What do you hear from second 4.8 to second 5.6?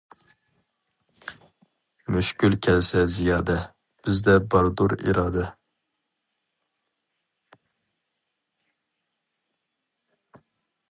ئىرادە.